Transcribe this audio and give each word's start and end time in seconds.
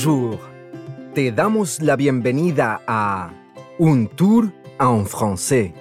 Bonjour. 0.00 0.38
Te 1.12 1.32
damos 1.32 1.82
la 1.82 1.96
bienvenida 1.96 2.80
a 2.86 3.32
Un 3.78 4.06
Tour 4.06 4.52
en 4.78 5.04
Français. 5.06 5.72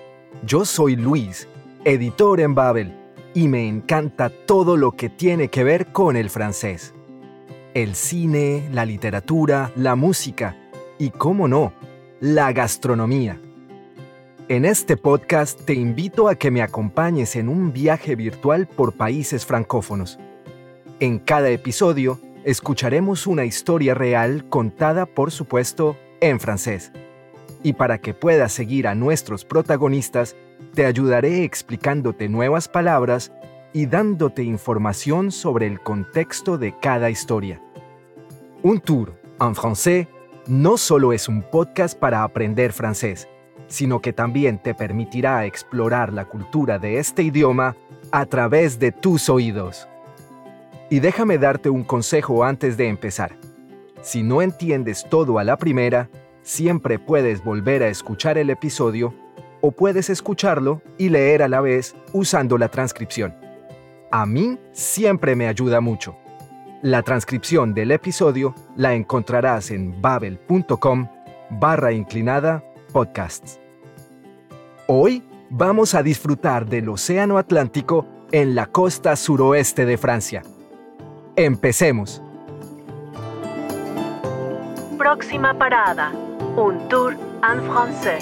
Yo 0.43 0.65
soy 0.65 0.95
Luis, 0.95 1.47
editor 1.85 2.39
en 2.39 2.55
Babel, 2.55 2.97
y 3.35 3.47
me 3.47 3.67
encanta 3.67 4.31
todo 4.31 4.75
lo 4.75 4.93
que 4.93 5.11
tiene 5.11 5.49
que 5.49 5.63
ver 5.63 5.91
con 5.91 6.15
el 6.15 6.31
francés. 6.31 6.95
El 7.75 7.93
cine, 7.93 8.67
la 8.71 8.85
literatura, 8.85 9.71
la 9.75 9.95
música 9.95 10.57
y, 10.97 11.11
cómo 11.11 11.47
no, 11.47 11.73
la 12.19 12.51
gastronomía. 12.53 13.39
En 14.47 14.65
este 14.65 14.97
podcast 14.97 15.61
te 15.63 15.75
invito 15.75 16.27
a 16.27 16.33
que 16.33 16.49
me 16.49 16.63
acompañes 16.63 17.35
en 17.35 17.49
un 17.49 17.71
viaje 17.71 18.15
virtual 18.15 18.65
por 18.65 18.93
países 18.93 19.45
francófonos. 19.45 20.17
En 20.99 21.19
cada 21.19 21.49
episodio 21.49 22.19
escucharemos 22.47 23.27
una 23.27 23.43
historia 23.43 23.93
real 23.93 24.47
contada, 24.47 25.05
por 25.05 25.31
supuesto, 25.31 25.97
en 26.21 26.39
francés. 26.39 26.93
Y 27.61 27.73
para 27.73 27.97
que 27.97 28.13
puedas 28.13 28.53
seguir 28.53 28.87
a 28.87 28.95
nuestros 28.95 29.43
protagonistas, 29.43 30.33
te 30.73 30.85
ayudaré 30.85 31.43
explicándote 31.43 32.29
nuevas 32.29 32.69
palabras 32.69 33.33
y 33.73 33.85
dándote 33.85 34.43
información 34.43 35.29
sobre 35.33 35.67
el 35.67 35.81
contexto 35.81 36.57
de 36.57 36.73
cada 36.79 37.09
historia. 37.09 37.61
Un 38.63 38.79
tour 38.79 39.19
en 39.41 39.53
francés 39.53 40.07
no 40.47 40.77
solo 40.77 41.11
es 41.11 41.27
un 41.27 41.41
podcast 41.41 41.99
para 41.99 42.23
aprender 42.23 42.71
francés, 42.71 43.27
sino 43.67 43.99
que 43.99 44.13
también 44.13 44.57
te 44.57 44.73
permitirá 44.73 45.45
explorar 45.45 46.13
la 46.13 46.23
cultura 46.23 46.79
de 46.79 46.97
este 46.99 47.23
idioma 47.23 47.75
a 48.13 48.25
través 48.25 48.79
de 48.79 48.93
tus 48.93 49.27
oídos. 49.27 49.85
Y 50.89 50.99
déjame 50.99 51.37
darte 51.37 51.69
un 51.69 51.83
consejo 51.83 52.43
antes 52.43 52.77
de 52.77 52.87
empezar. 52.87 53.37
Si 54.01 54.23
no 54.23 54.41
entiendes 54.41 55.05
todo 55.09 55.37
a 55.37 55.43
la 55.43 55.57
primera, 55.57 56.09
siempre 56.43 56.97
puedes 56.97 57.43
volver 57.43 57.83
a 57.83 57.89
escuchar 57.89 58.37
el 58.37 58.49
episodio 58.49 59.13
o 59.59 59.71
puedes 59.71 60.09
escucharlo 60.09 60.81
y 60.97 61.09
leer 61.09 61.43
a 61.43 61.49
la 61.49 61.59
vez 61.59 61.95
usando 62.13 62.57
la 62.57 62.69
transcripción. 62.69 63.35
A 64.11 64.25
mí 64.25 64.57
siempre 64.71 65.35
me 65.35 65.47
ayuda 65.47 65.81
mucho. 65.81 66.15
La 66.81 67.01
transcripción 67.01 67.73
del 67.73 67.91
episodio 67.91 68.55
la 68.77 68.93
encontrarás 68.93 69.71
en 69.71 70.01
babel.com 70.01 71.09
barra 71.49 71.91
inclinada 71.91 72.63
podcasts. 72.93 73.59
Hoy 74.87 75.23
vamos 75.49 75.95
a 75.95 76.03
disfrutar 76.03 76.65
del 76.65 76.87
Océano 76.87 77.37
Atlántico 77.37 78.05
en 78.31 78.55
la 78.55 78.67
costa 78.67 79.17
suroeste 79.17 79.85
de 79.85 79.97
Francia. 79.97 80.43
Empecemos. 81.39 82.19
Próxima 84.97 85.53
parada. 85.53 86.11
Un 86.57 86.87
tour 86.89 87.13
en 87.43 87.61
français. 87.61 88.17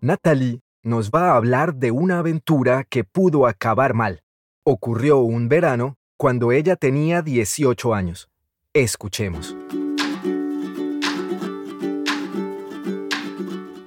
Natalie 0.00 0.60
nos 0.84 1.10
va 1.10 1.32
a 1.32 1.36
hablar 1.36 1.74
de 1.74 1.90
una 1.90 2.20
aventura 2.20 2.84
que 2.88 3.02
pudo 3.02 3.48
acabar 3.48 3.92
mal. 3.94 4.20
Ocurrió 4.62 5.18
un 5.18 5.48
verano 5.48 5.96
cuando 6.16 6.52
ella 6.52 6.76
tenía 6.76 7.22
18 7.22 7.92
años. 7.92 8.28
Escuchemos. 8.72 9.56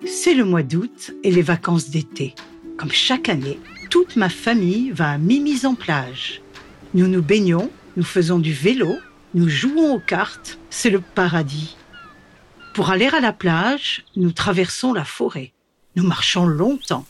C'est 0.04 0.36
le 0.36 0.44
mois 0.44 0.64
d'août 0.64 1.16
et 1.24 1.32
les 1.32 1.42
vacances 1.42 1.90
d'été. 1.90 2.36
Comme 2.78 2.92
chaque 2.92 3.28
année, 3.28 3.60
toute 3.90 4.16
ma 4.18 4.30
famille 4.30 4.92
va 4.92 5.12
à 5.12 5.18
Mimi's 5.18 5.66
en 5.66 5.74
plage. 5.74 6.42
Nous 6.94 7.08
nous 7.08 7.24
baignons, 7.24 7.72
nous 7.96 8.04
faisons 8.04 8.38
du 8.38 8.54
vélo, 8.54 8.98
nous 9.34 9.50
jouons 9.50 9.96
aux 9.96 10.00
cartes, 10.00 10.60
c'est 10.70 10.92
le 10.92 11.02
paradis. 11.02 11.76
Pour 12.76 12.92
aller 12.92 13.08
à 13.08 13.20
la 13.20 13.34
plage, 13.34 14.06
nous 14.16 14.32
traversons 14.32 14.94
la 14.94 15.06
forêt. 15.06 15.54
Nous 15.96 16.06
marchons 16.06 16.46
longtemps. 16.46 17.08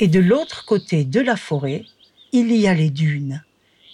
Et 0.00 0.08
de 0.08 0.18
l'autre 0.18 0.64
côté 0.64 1.04
de 1.04 1.20
la 1.20 1.36
forêt, 1.36 1.84
il 2.32 2.52
y 2.52 2.66
a 2.66 2.74
les 2.74 2.90
dunes. 2.90 3.44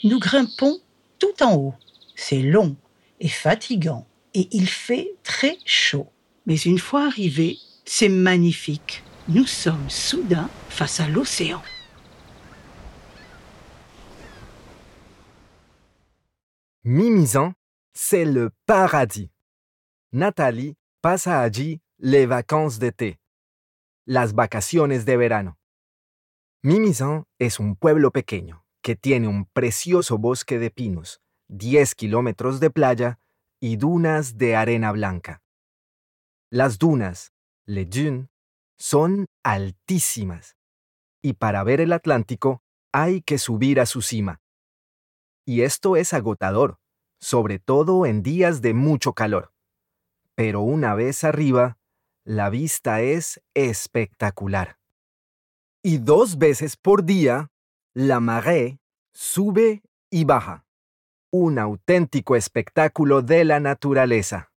Nous 0.03 0.19
grimpons 0.19 0.81
tout 1.19 1.43
en 1.43 1.56
haut. 1.56 1.75
C'est 2.16 2.41
long 2.41 2.75
et 3.20 3.28
fatigant 3.28 4.06
et 4.32 4.49
il 4.53 4.66
fait 4.66 5.12
très 5.25 5.59
chaud. 5.66 6.09
Mais 6.47 6.56
une 6.56 6.78
fois 6.78 7.06
arrivés, 7.06 7.59
c'est 7.84 8.09
magnifique. 8.09 9.04
Nous 9.28 9.46
sommes 9.46 9.88
soudain 9.88 10.48
face 10.68 10.98
à 10.98 11.08
l'océan. 11.08 11.62
Mimizan, 16.82 17.54
c'est 17.94 18.24
le 18.24 18.50
paradis. 18.66 19.30
Nathalie 20.10 20.76
pasa 21.02 21.40
allí 21.40 21.80
les 22.00 22.26
vacances 22.26 22.80
d'été, 22.80 23.20
las 24.06 24.34
vacaciones 24.34 25.04
de 25.04 25.16
verano. 25.16 25.56
Mimizan 26.64 27.24
es 27.38 27.60
un 27.60 27.76
pueblo 27.76 28.10
pequeño 28.10 28.64
que 28.82 28.96
tiene 28.96 29.28
un 29.28 29.44
precioso 29.44 30.18
bosque 30.18 30.58
de 30.58 30.70
pinos, 30.70 31.20
10 31.46 31.94
kilómetros 31.94 32.58
de 32.58 32.70
playa 32.70 33.20
y 33.60 33.76
dunas 33.76 34.36
de 34.36 34.56
arena 34.56 34.90
blanca. 34.90 35.42
Las 36.50 36.76
dunas, 36.78 37.32
les 37.66 37.88
dunes, 37.88 38.31
son 38.82 39.26
altísimas 39.44 40.56
y 41.22 41.34
para 41.34 41.62
ver 41.62 41.81
el 41.81 41.93
Atlántico 41.93 42.65
hay 42.93 43.22
que 43.22 43.38
subir 43.38 43.78
a 43.78 43.87
su 43.87 44.03
cima. 44.03 44.41
Y 45.47 45.62
esto 45.62 45.94
es 45.94 46.12
agotador, 46.12 46.81
sobre 47.20 47.60
todo 47.60 48.06
en 48.06 48.25
días 48.25 48.60
de 48.60 48.75
mucho 48.75 49.12
calor. 49.12 49.53
Pero 50.34 50.62
una 50.62 50.97
vez 50.97 51.22
arriba, 51.22 51.78
la 52.25 52.50
vista 52.50 53.03
es 53.03 53.41
espectacular. 53.54 54.78
Y 55.84 55.99
dos 55.99 56.37
veces 56.37 56.76
por 56.76 57.04
día, 57.04 57.53
la 57.94 58.19
marée 58.19 58.81
sube 59.12 59.84
y 60.10 60.25
baja. 60.25 60.66
Un 61.31 61.60
auténtico 61.60 62.34
espectáculo 62.34 63.22
de 63.22 63.44
la 63.44 63.60
naturaleza. 63.60 64.51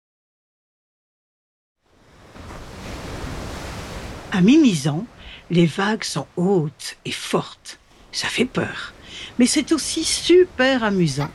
À 4.35 4.41
Mimizan, 4.41 5.05
les 5.51 5.67
vagues 5.67 6.03
sont 6.03 6.25
hautes 6.37 6.97
et 7.05 7.11
fortes. 7.11 7.77
Ça 8.11 8.27
fait 8.27 8.45
peur. 8.45 8.91
Mais 9.37 9.45
c'est 9.45 9.71
aussi 9.71 10.03
super 10.03 10.83
amusant. 10.83 11.29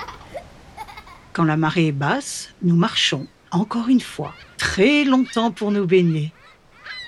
Quand 1.33 1.45
la 1.45 1.57
marée 1.57 1.87
est 1.87 1.93
basse, 1.93 2.49
nous 2.61 2.75
marchons, 2.75 3.29
encore 3.53 3.87
une 3.89 4.01
fois, 4.01 4.35
très 4.57 5.05
longtemps 5.05 5.53
pour 5.53 5.71
nous 5.71 5.87
baigner. 5.87 6.33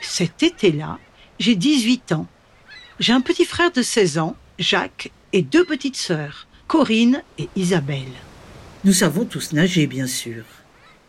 Cet 0.01 0.45
été-là, 0.45 1.01
j'ai 1.41 1.57
18 1.57 2.13
ans. 2.13 2.29
J'ai 3.01 3.13
un 3.13 3.21
petit 3.21 3.45
frère 3.45 3.73
de 3.73 3.83
16 3.83 4.19
ans, 4.19 4.37
Jacques, 4.61 5.11
et 5.33 5.43
deux 5.43 5.65
petites 5.65 5.97
sœurs, 5.97 6.47
Corinne 6.69 7.21
et 7.37 7.49
Isabelle. 7.57 8.15
Nous 8.85 8.93
savons 8.93 9.25
tous 9.25 9.53
nager, 9.53 9.89
bien 9.89 10.07
sûr. 10.07 10.45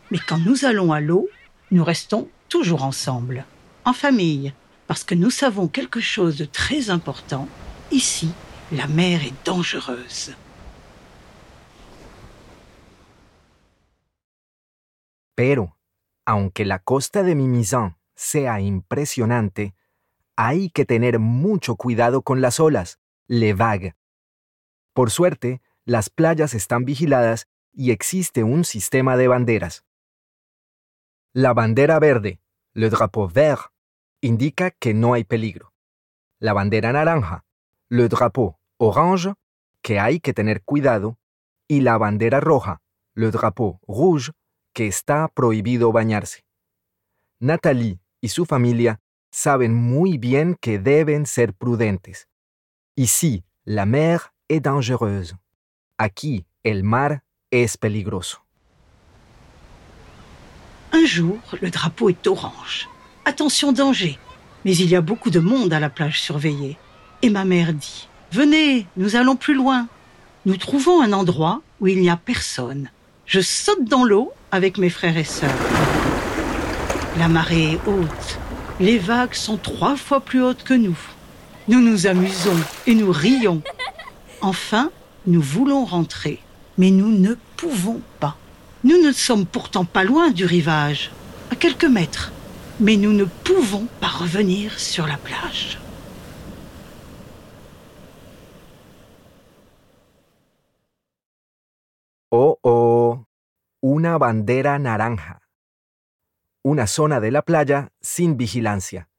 Mais 0.10 0.20
quand 0.28 0.40
nous 0.40 0.66
allons 0.66 0.92
à 0.92 1.02
l'eau, 1.02 1.30
nous 1.70 1.84
restons 1.84 2.28
toujours 2.50 2.84
ensemble, 2.84 3.46
en 3.86 3.94
famille, 3.94 4.54
parce 4.92 5.06
que 5.06 5.16
nous 5.16 5.32
savons 5.32 5.70
quelque 5.70 6.02
chose 6.02 6.38
de 6.38 6.44
très 6.44 6.90
important. 6.90 7.48
Ici, 7.92 8.34
la 8.74 8.88
mer 8.88 9.24
est 9.24 9.46
dangereuse. 9.46 10.36
Pero, 15.34 15.78
aunque 16.26 16.66
la 16.66 16.80
costa 16.80 17.24
de 17.24 17.36
Mimizan 17.36 17.96
sea 18.16 18.60
impresionante, 18.60 19.76
hay 20.36 20.70
que 20.70 20.84
tener 20.84 21.20
mucho 21.20 21.78
cuidado 21.78 22.22
con 22.22 22.42
las 22.42 22.60
olas, 22.60 23.00
le 23.28 23.54
vague. 23.54 23.96
Por 24.92 25.10
suerte, 25.10 25.62
las 25.86 26.10
playas 26.10 26.54
están 26.54 26.84
vigiladas 26.84 27.48
y 27.72 27.92
existe 27.92 28.44
un 28.44 28.66
sistema 28.66 29.16
de 29.16 29.30
banderas. 29.30 29.86
La 31.32 31.54
bandera 31.54 31.98
verde, 32.00 32.42
le 32.74 32.90
drapeau 32.90 33.30
vert, 33.30 33.71
indica 34.22 34.72
que 34.72 34.94
no 34.94 35.14
hay 35.14 35.24
peligro. 35.24 35.74
La 36.40 36.54
bandera 36.54 36.94
naranja, 36.94 37.44
le 37.90 38.08
drapeau 38.08 38.58
orange, 38.78 39.34
que 39.82 40.00
hay 40.00 40.20
que 40.20 40.34
tener 40.34 40.64
cuidado. 40.64 41.18
Y 41.68 41.82
la 41.82 41.98
bandera 41.98 42.40
roja, 42.40 42.82
le 43.16 43.32
drapeau 43.32 43.80
rouge, 43.88 44.32
que 44.74 44.88
está 44.88 45.28
prohibido 45.28 45.92
bañarse. 45.92 46.44
Nathalie 47.40 48.00
y 48.20 48.30
su 48.30 48.46
familia 48.46 49.00
saben 49.32 49.74
muy 49.74 50.18
bien 50.18 50.56
que 50.60 50.80
deben 50.80 51.26
ser 51.26 51.54
prudentes. 51.54 52.28
Ici, 52.96 53.44
la 53.64 53.86
mer 53.86 54.34
est 54.48 54.64
dangereuse. 54.64 55.38
Aquí, 55.98 56.46
el 56.64 56.84
mar 56.84 57.24
es 57.50 57.78
peligroso. 57.78 58.46
Un 60.94 61.06
jour, 61.08 61.40
le 61.62 61.72
drapeau 61.72 62.10
est 62.10 62.28
orange. 62.28 62.88
Attention 63.26 63.72
danger. 63.72 64.18
Mais 64.66 64.76
il 64.76 64.90
y 64.90 64.96
a 64.96 65.02
beaucoup 65.02 65.30
de 65.30 65.40
monde 65.40 65.74
à 65.74 65.80
la 65.80 65.90
plage 65.90 66.22
surveillée. 66.22 66.78
Et 67.22 67.30
ma 67.30 67.46
mère 67.46 67.74
dit 67.74 68.08
Venez, 68.32 68.88
nous 68.98 69.16
allons 69.16 69.36
plus 69.36 69.54
loin. 69.54 69.88
Nous 70.46 70.58
trouvons 70.58 71.02
un 71.02 71.14
endroit 71.14 71.62
où 71.80 71.88
il 71.88 72.00
n'y 72.00 72.10
a 72.10 72.18
personne. 72.18 72.90
Je 73.28 73.42
saute 73.42 73.86
dans 73.86 74.04
l'eau 74.04 74.32
avec 74.52 74.78
mes 74.78 74.90
frères 74.90 75.18
et 75.18 75.24
sœurs. 75.24 75.50
La 77.20 77.28
marée 77.28 77.74
est 77.74 77.80
haute. 77.88 78.40
Les 78.80 78.98
vagues 78.98 79.36
sont 79.36 79.58
trois 79.58 79.96
fois 79.96 80.22
plus 80.22 80.42
hautes 80.42 80.64
que 80.64 80.74
nous. 80.74 80.98
Nous 81.68 81.80
nous 81.80 82.08
amusons 82.08 82.58
et 82.88 82.96
nous 82.96 83.12
rions. 83.12 83.62
Enfin, 84.42 84.90
nous 85.28 85.42
voulons 85.42 85.86
rentrer, 85.86 86.40
mais 86.80 86.90
nous 86.90 87.12
ne 87.12 87.36
pouvons 87.58 88.02
pas. 88.20 88.36
Nous 88.84 88.98
ne 89.04 89.12
sommes 89.12 89.46
pourtant 89.46 89.86
pas 89.86 90.04
loin 90.04 90.32
du 90.32 90.46
rivage, 90.46 91.12
à 91.52 91.56
quelques 91.56 91.86
mètres, 91.86 92.32
mais 92.82 92.98
nous 92.98 93.14
ne 93.14 93.26
pouvons 93.26 93.88
pas 94.00 94.08
revenir 94.08 94.80
sur 94.80 95.06
la 95.06 95.18
plage. 95.18 95.78
Oh, 102.32 102.58
oh, 102.64 103.26
una 103.84 104.18
bandera 104.18 104.80
naranja. 104.80 105.42
Una 106.64 106.88
zona 106.88 107.20
de 107.20 107.30
la 107.30 107.44
playa 107.44 107.92
sin 108.02 108.36
vigilancia. 108.36 109.10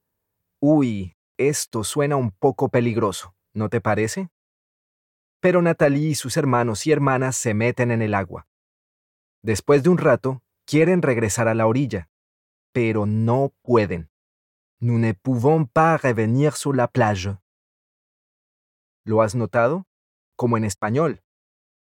Uy, 0.60 1.14
esto 1.38 1.84
suena 1.84 2.16
un 2.16 2.32
poco 2.32 2.68
peligroso, 2.68 3.34
¿no 3.54 3.68
te 3.68 3.80
parece? 3.80 4.28
Pero 5.40 5.62
Natalie 5.62 6.10
y 6.10 6.14
sus 6.14 6.36
hermanos 6.36 6.86
y 6.86 6.92
hermanas 6.92 7.36
se 7.36 7.54
meten 7.54 7.90
en 7.92 8.02
el 8.02 8.14
agua. 8.14 8.46
Después 9.42 9.82
de 9.82 9.90
un 9.90 9.98
rato, 9.98 10.42
quieren 10.64 11.02
regresar 11.02 11.48
a 11.48 11.54
la 11.54 11.66
orilla, 11.66 12.08
pero 12.72 13.06
no 13.06 13.52
pueden. 13.62 14.10
Nous 14.80 14.98
ne 14.98 15.12
pouvons 15.12 15.66
pas 15.66 15.96
revenir 15.96 16.56
sur 16.56 16.74
la 16.74 16.88
plage. 16.88 17.38
¿Lo 19.04 19.22
has 19.22 19.34
notado? 19.34 19.86
Como 20.36 20.56
en 20.56 20.64
español, 20.64 21.22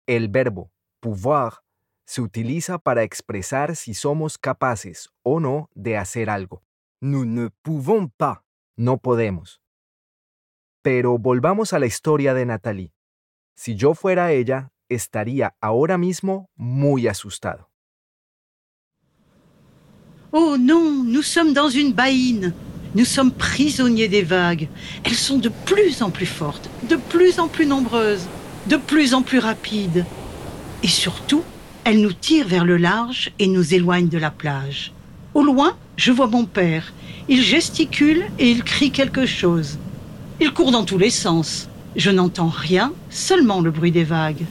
el 0.06 0.28
verbo 0.28 0.72
pouvoir 1.00 1.62
se 2.06 2.22
utiliza 2.22 2.78
para 2.78 3.02
expresar 3.02 3.76
si 3.76 3.94
somos 3.94 4.38
capaces 4.38 5.10
o 5.22 5.40
no 5.40 5.68
de 5.74 5.96
hacer 5.96 6.30
algo. 6.30 6.62
Nous 7.00 7.26
ne 7.26 7.50
pouvons 7.62 8.10
pas. 8.16 8.42
No 8.76 8.98
podemos. 8.98 9.60
Pero 10.82 11.18
volvamos 11.18 11.72
a 11.72 11.78
la 11.78 11.86
historia 11.86 12.32
de 12.32 12.46
Nathalie. 12.46 12.92
Si 13.56 13.74
yo 13.74 13.94
fuera 13.94 14.32
ella, 14.32 14.72
estaría 14.88 15.56
ahora 15.60 15.98
mismo 15.98 16.48
muy 16.54 17.08
asustado. 17.08 17.67
Oh 20.30 20.56
non, 20.60 21.04
nous 21.04 21.22
sommes 21.22 21.54
dans 21.54 21.70
une 21.70 21.94
baïne. 21.94 22.52
Nous 22.94 23.06
sommes 23.06 23.32
prisonniers 23.32 24.08
des 24.08 24.20
vagues. 24.20 24.68
Elles 25.04 25.14
sont 25.14 25.38
de 25.38 25.48
plus 25.64 26.02
en 26.02 26.10
plus 26.10 26.26
fortes, 26.26 26.68
de 26.90 26.96
plus 26.96 27.38
en 27.38 27.48
plus 27.48 27.64
nombreuses, 27.64 28.28
de 28.66 28.76
plus 28.76 29.14
en 29.14 29.22
plus 29.22 29.38
rapides. 29.38 30.04
Et 30.82 30.88
surtout, 30.88 31.42
elles 31.84 32.02
nous 32.02 32.12
tirent 32.12 32.46
vers 32.46 32.66
le 32.66 32.76
large 32.76 33.30
et 33.38 33.46
nous 33.46 33.72
éloignent 33.72 34.10
de 34.10 34.18
la 34.18 34.30
plage. 34.30 34.92
Au 35.32 35.42
loin, 35.42 35.74
je 35.96 36.12
vois 36.12 36.26
mon 36.26 36.44
père. 36.44 36.92
Il 37.30 37.40
gesticule 37.40 38.26
et 38.38 38.50
il 38.50 38.64
crie 38.64 38.90
quelque 38.90 39.24
chose. 39.24 39.78
Il 40.42 40.52
court 40.52 40.72
dans 40.72 40.84
tous 40.84 40.98
les 40.98 41.08
sens. 41.08 41.70
Je 41.96 42.10
n'entends 42.10 42.52
rien, 42.54 42.92
seulement 43.08 43.62
le 43.62 43.70
bruit 43.70 43.92
des 43.92 44.04
vagues. 44.04 44.44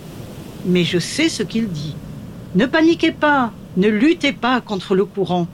Mais 0.66 0.84
je 0.84 0.98
sais 0.98 1.30
ce 1.30 1.44
qu'il 1.44 1.70
dit. 1.70 1.96
Ne 2.56 2.66
paniquez 2.66 3.12
pas, 3.12 3.52
ne 3.78 3.90
luttez 3.90 4.34
pas 4.34 4.60
contre 4.60 4.96
le 4.96 5.06
courant. 5.06 5.48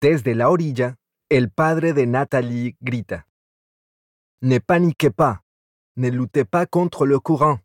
Desde 0.00 0.34
la 0.34 0.48
orilla, 0.48 0.98
el 1.28 1.50
padre 1.50 1.92
de 1.92 2.06
Nathalie 2.06 2.76
grita. 2.80 3.26
Ne 4.40 4.60
paniquez 4.60 5.10
pas, 5.10 5.42
ne 5.94 6.10
luttez 6.10 6.46
pas 6.46 6.66
contre 6.66 7.04
le 7.04 7.20
courant. 7.20 7.60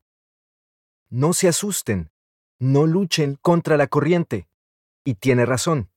No 1.09 1.31
se 1.31 1.47
asusten, 1.47 2.11
no 2.59 2.85
luchen 2.85 3.37
contra 3.41 3.77
la 3.77 3.87
corriente. 3.87 4.49
Y 5.05 5.15
tiene 5.15 5.45
razón, 5.45 5.89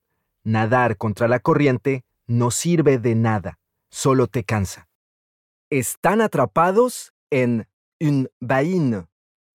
nadar 0.45 0.95
contra 0.95 1.27
la 1.27 1.39
corriente 1.39 2.05
no 2.25 2.51
sirve 2.51 2.99
de 2.99 3.15
nada, 3.15 3.59
solo 3.89 4.27
te 4.27 4.45
cansa. 4.45 4.87
Están 5.69 6.21
atrapados 6.21 7.13
en 7.31 7.67
une 7.99 8.29
baïne, 8.39 9.07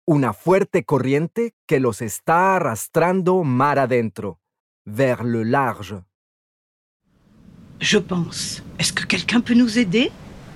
una 0.06 0.34
fuerte 0.34 0.84
corriente 0.84 1.56
que 1.66 1.80
los 1.80 2.02
está 2.02 2.58
arrastrando 2.58 3.44
mar 3.46 3.80
adentro, 3.80 4.42
vers 4.84 5.24
le 5.24 5.46
large. 5.46 6.04
Je 7.84 7.98
pense. 7.98 8.64
Est-ce 8.80 8.94
que 8.94 9.04
quelqu'un 9.04 9.42
peut 9.42 9.56
nous 9.56 9.78
aider? 9.78 10.10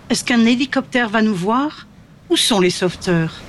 Est-ce 0.09 0.23
qu'un 0.23 0.45
hélicoptère 0.45 1.09
va 1.09 1.21
nous 1.21 1.35
voir? 1.35 1.85
Où 2.29 2.37
sont 2.37 2.61
les 2.61 2.69
sauveteurs? 2.69 3.41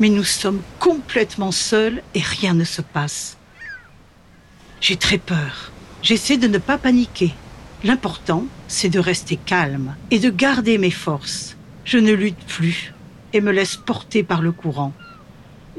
Mais 0.00 0.10
nous 0.10 0.22
sommes 0.22 0.60
complètement 0.78 1.50
seuls 1.50 2.02
et 2.14 2.20
rien 2.20 2.52
ne 2.52 2.64
se 2.64 2.82
passe. 2.82 3.38
J'ai 4.82 4.96
très 4.96 5.16
peur. 5.16 5.72
J'essaie 6.02 6.36
de 6.36 6.46
ne 6.46 6.58
pas 6.58 6.76
paniquer. 6.76 7.32
L'important, 7.84 8.44
c'est 8.68 8.90
de 8.90 8.98
rester 8.98 9.36
calme 9.36 9.96
et 10.10 10.18
de 10.18 10.28
garder 10.28 10.76
mes 10.76 10.90
forces. 10.90 11.56
Je 11.86 11.96
ne 11.96 12.12
lutte 12.12 12.44
plus 12.46 12.92
et 13.32 13.40
me 13.40 13.50
laisse 13.50 13.76
porter 13.76 14.22
par 14.22 14.42
le 14.42 14.52
courant. 14.52 14.92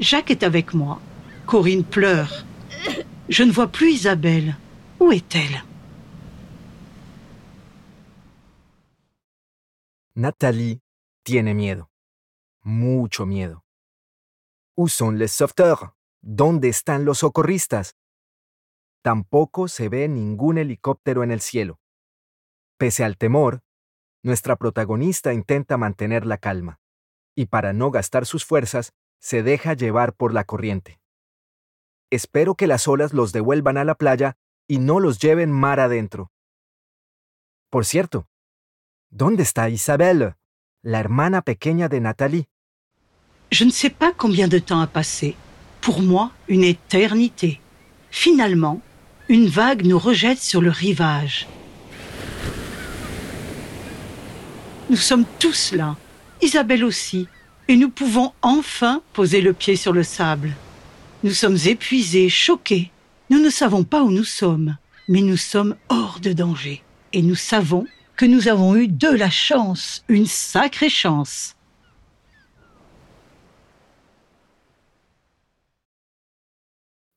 Jacques 0.00 0.32
est 0.32 0.42
avec 0.42 0.74
moi. 0.74 1.00
Corinne 1.46 1.84
pleure. 1.84 2.44
Je 3.28 3.44
ne 3.44 3.52
vois 3.52 3.68
plus 3.68 3.92
Isabelle. 3.92 4.56
Où 4.98 5.12
est-elle? 5.12 5.62
Nathalie 10.16 10.80
tiene 11.24 11.54
miedo, 11.54 11.90
mucho 12.62 13.26
miedo. 13.26 13.64
Où 14.76 14.88
sont 14.88 15.18
les 15.18 15.32
sauveteurs? 15.32 15.90
¿Dónde 16.22 16.68
están 16.68 17.04
los 17.04 17.18
socorristas? 17.18 17.96
Tampoco 19.02 19.66
se 19.66 19.88
ve 19.88 20.06
ningún 20.06 20.58
helicóptero 20.58 21.24
en 21.24 21.32
el 21.32 21.40
cielo. 21.40 21.80
Pese 22.78 23.02
al 23.02 23.16
temor, 23.16 23.64
nuestra 24.22 24.54
protagonista 24.54 25.32
intenta 25.32 25.76
mantener 25.78 26.26
la 26.26 26.38
calma, 26.38 26.78
y 27.34 27.46
para 27.46 27.72
no 27.72 27.90
gastar 27.90 28.24
sus 28.24 28.44
fuerzas, 28.44 28.92
se 29.18 29.42
deja 29.42 29.74
llevar 29.74 30.14
por 30.14 30.32
la 30.32 30.44
corriente. 30.44 31.00
Espero 32.10 32.54
que 32.54 32.68
las 32.68 32.86
olas 32.86 33.12
los 33.12 33.32
devuelvan 33.32 33.78
a 33.78 33.84
la 33.84 33.96
playa 33.96 34.36
y 34.68 34.78
no 34.78 35.00
los 35.00 35.18
lleven 35.18 35.50
mar 35.50 35.80
adentro. 35.80 36.30
Por 37.68 37.84
cierto, 37.84 38.28
¿dónde 39.14 39.44
está 39.44 39.70
Isabelle, 39.70 40.34
la 40.82 40.98
hermana 40.98 41.40
pequeña 41.40 41.88
de 41.88 42.00
Nathalie? 42.00 42.46
Je 43.52 43.64
ne 43.64 43.70
sais 43.70 43.90
pas 43.90 44.12
combien 44.12 44.48
de 44.48 44.58
temps 44.58 44.80
a 44.80 44.88
passé. 44.88 45.36
Pour 45.80 46.02
moi, 46.02 46.32
une 46.48 46.64
éternité. 46.64 47.60
Finalement, 48.10 48.80
une 49.28 49.46
vague 49.46 49.86
nous 49.86 49.98
rejette 49.98 50.40
sur 50.40 50.60
le 50.60 50.70
rivage. 50.70 51.46
Nous 54.90 54.96
sommes 54.96 55.24
tous 55.38 55.72
là, 55.72 55.96
Isabelle 56.42 56.84
aussi, 56.84 57.28
et 57.68 57.76
nous 57.76 57.90
pouvons 57.90 58.32
enfin 58.42 59.00
poser 59.12 59.40
le 59.40 59.52
pied 59.52 59.76
sur 59.76 59.92
le 59.92 60.02
sable. 60.02 60.52
Nous 61.22 61.32
sommes 61.32 61.58
épuisés, 61.66 62.28
choqués. 62.28 62.90
Nous 63.30 63.38
ne 63.38 63.50
savons 63.50 63.84
pas 63.84 64.02
où 64.02 64.10
nous 64.10 64.24
sommes, 64.24 64.76
mais 65.08 65.22
nous 65.22 65.38
sommes 65.38 65.76
hors 65.88 66.18
de 66.20 66.32
danger. 66.32 66.82
Et 67.12 67.22
nous 67.22 67.36
savons 67.36 67.86
que 68.16 68.26
nous 68.26 68.48
avons 68.48 68.76
eu 68.76 68.88
de 68.88 69.08
la 69.08 69.30
chance, 69.30 70.04
une 70.08 70.26
sacrée 70.26 70.90
chance. 70.90 71.56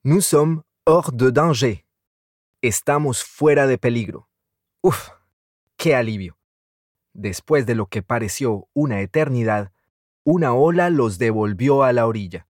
Nous 0.04 0.22
sommes 0.22 0.64
hors 0.86 1.12
de 1.12 1.30
danger. 1.30 1.86
Estamos 2.62 3.24
fuera 3.24 3.68
de 3.68 3.78
peligro. 3.78 4.28
Uf, 4.82 5.12
qué 5.76 5.96
alivio. 5.96 6.38
Después 7.14 7.66
de 7.66 7.76
lo 7.76 7.88
que 7.88 8.02
pareció 8.02 8.70
una 8.74 9.02
eternidad, 9.02 9.72
una 10.24 10.54
ola 10.54 10.90
los 10.90 11.18
devolvió 11.18 11.84
a 11.84 11.94
la 11.94 12.08
orilla, 12.08 12.48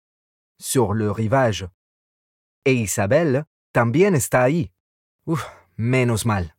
sur 0.58 0.96
le 0.96 1.14
rivage. 1.14 1.70
E 2.64 2.74
Isabelle 2.74 3.46
también 3.72 4.16
está 4.16 4.44
ahí. 4.44 4.72
Uf, 5.26 5.44
menos 5.76 6.26
mal. 6.26 6.56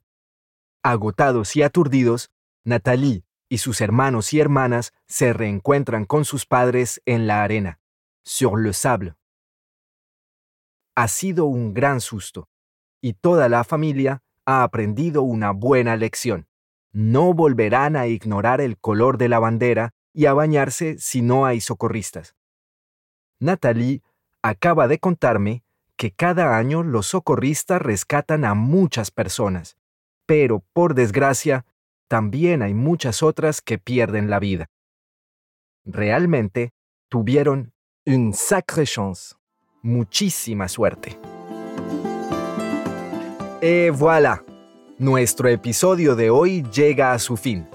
Agotados 0.83 1.55
y 1.55 1.63
aturdidos, 1.63 2.31
Nathalie 2.65 3.25
y 3.49 3.59
sus 3.59 3.81
hermanos 3.81 4.33
y 4.33 4.41
hermanas 4.41 4.93
se 5.07 5.33
reencuentran 5.33 6.07
con 6.07 6.25
sus 6.25 6.47
padres 6.47 7.03
en 7.05 7.27
la 7.27 7.43
arena, 7.43 7.81
sur 8.25 8.59
le 8.59 8.73
sable. 8.73 9.15
Ha 10.95 11.07
sido 11.07 11.45
un 11.45 11.75
gran 11.75 12.01
susto, 12.01 12.49
y 13.01 13.13
toda 13.13 13.49
la 13.49 13.63
familia 13.63 14.23
ha 14.47 14.63
aprendido 14.63 15.23
una 15.23 15.51
buena 15.51 15.97
lección. 15.97 16.49
No 16.93 17.33
volverán 17.35 17.95
a 17.95 18.07
ignorar 18.07 18.61
el 18.61 18.79
color 18.79 19.19
de 19.19 19.29
la 19.29 19.39
bandera 19.39 19.95
y 20.13 20.27
a 20.27 20.35
bañarse 20.35 20.97
si 20.99 21.23
no 21.23 21.47
hay 21.47 21.61
socorristas. 21.61 22.35
Nathalie 23.39 24.03
acaba 24.43 24.89
de 24.89 24.99
contarme 24.99 25.63
que 25.97 26.11
cada 26.11 26.57
año 26.57 26.83
los 26.83 27.07
socorristas 27.09 27.81
rescatan 27.81 28.45
a 28.45 28.55
muchas 28.55 29.11
personas, 29.11 29.77
pero 30.33 30.65
por 30.73 30.95
desgracia 30.95 31.67
también 32.09 32.63
hay 32.63 32.73
muchas 32.73 33.23
otras 33.23 33.61
que 33.61 33.77
pierden 33.77 34.31
la 34.31 34.39
vida. 34.39 34.71
Realmente 35.85 36.71
tuvieron 37.11 37.75
une 38.07 38.33
sacrée 38.33 38.87
chance, 38.87 39.35
muchísima 39.83 40.69
suerte. 40.69 41.19
Et 43.61 43.91
voilà, 43.91 44.43
nuestro 44.99 45.51
episodio 45.51 46.17
de 46.17 46.31
hoy 46.31 46.63
llega 46.73 47.13
a 47.13 47.19
su 47.19 47.37
fin. 47.37 47.69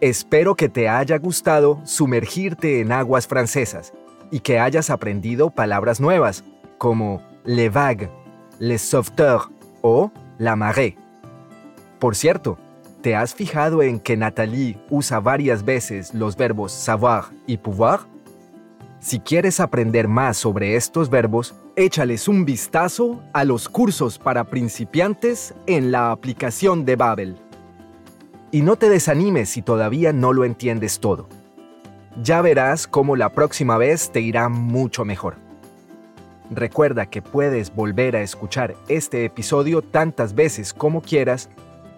Espero 0.00 0.56
que 0.56 0.68
te 0.68 0.88
haya 0.88 1.16
gustado 1.18 1.80
sumergirte 1.84 2.80
en 2.80 2.90
aguas 2.90 3.28
francesas 3.28 3.92
y 4.32 4.40
que 4.40 4.58
hayas 4.58 4.90
aprendido 4.90 5.48
palabras 5.50 6.00
nuevas 6.00 6.42
como 6.76 7.22
les 7.44 7.72
vagues, 7.72 8.10
les 8.58 8.82
sauveteurs 8.82 9.48
o 9.80 10.10
la 10.38 10.56
marée. 10.56 11.03
Por 12.04 12.16
cierto, 12.16 12.58
¿te 13.00 13.16
has 13.16 13.34
fijado 13.34 13.82
en 13.82 13.98
que 13.98 14.14
Nathalie 14.14 14.76
usa 14.90 15.20
varias 15.20 15.64
veces 15.64 16.12
los 16.12 16.36
verbos 16.36 16.70
savoir 16.70 17.24
y 17.46 17.56
pouvoir? 17.56 18.00
Si 19.00 19.20
quieres 19.20 19.58
aprender 19.58 20.06
más 20.06 20.36
sobre 20.36 20.76
estos 20.76 21.08
verbos, 21.08 21.54
échales 21.76 22.28
un 22.28 22.44
vistazo 22.44 23.22
a 23.32 23.44
los 23.44 23.70
cursos 23.70 24.18
para 24.18 24.44
principiantes 24.44 25.54
en 25.64 25.92
la 25.92 26.10
aplicación 26.10 26.84
de 26.84 26.96
Babel. 26.96 27.36
Y 28.50 28.60
no 28.60 28.76
te 28.76 28.90
desanimes 28.90 29.48
si 29.48 29.62
todavía 29.62 30.12
no 30.12 30.34
lo 30.34 30.44
entiendes 30.44 31.00
todo. 31.00 31.26
Ya 32.22 32.42
verás 32.42 32.86
cómo 32.86 33.16
la 33.16 33.30
próxima 33.30 33.78
vez 33.78 34.10
te 34.12 34.20
irá 34.20 34.50
mucho 34.50 35.06
mejor. 35.06 35.36
Recuerda 36.50 37.06
que 37.06 37.22
puedes 37.22 37.74
volver 37.74 38.14
a 38.14 38.20
escuchar 38.20 38.76
este 38.88 39.24
episodio 39.24 39.80
tantas 39.80 40.34
veces 40.34 40.74
como 40.74 41.00
quieras 41.00 41.48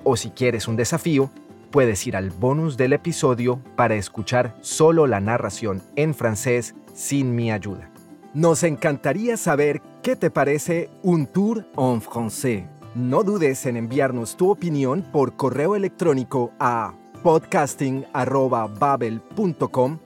o 0.07 0.17
si 0.17 0.31
quieres 0.31 0.69
un 0.69 0.77
desafío, 0.77 1.31
puedes 1.73 2.07
ir 2.07 2.15
al 2.17 2.31
bonus 2.31 2.77
del 2.77 2.93
episodio 2.93 3.59
para 3.75 3.97
escuchar 3.97 4.55
solo 4.61 5.09
la 5.09 5.19
narración 5.21 5.83
en 5.97 6.15
francés 6.15 6.77
sin 6.95 7.35
mi 7.35 7.51
ayuda. 7.51 7.91
Nos 8.33 8.63
encantaría 8.63 9.37
saber 9.37 9.83
qué 10.03 10.15
te 10.15 10.31
parece 10.31 10.91
un 11.03 11.27
tour 11.27 11.67
en 11.77 12.01
francés. 12.01 12.63
No 12.95 13.25
dudes 13.25 13.67
en 13.67 13.77
enviarnos 13.77 14.37
tu 14.37 14.49
opinión 14.49 15.03
por 15.13 15.35
correo 15.35 15.75
electrónico 15.75 16.53
a 16.61 16.95
podcasting.babel.com 17.25 19.99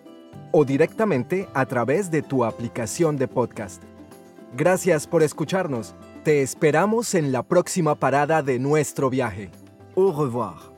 o 0.53 0.65
directamente 0.65 1.47
a 1.53 1.67
través 1.67 2.11
de 2.11 2.23
tu 2.23 2.47
aplicación 2.47 3.19
de 3.19 3.29
podcast. 3.29 3.83
Gracias 4.57 5.07
por 5.07 5.23
escucharnos. 5.23 5.95
Te 6.25 6.41
esperamos 6.41 7.15
en 7.15 7.33
la 7.33 7.43
próxima 7.43 7.97
parada 7.97 8.43
de 8.43 8.59
nuestro 8.59 9.11
viaje. 9.11 9.51
Au 9.97 10.13
revoir. 10.13 10.70